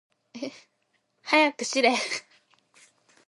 [1.21, 1.95] はやくしれ。